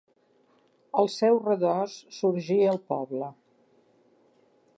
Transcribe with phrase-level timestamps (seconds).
[1.01, 3.29] Al seu redòs sorgí el poble.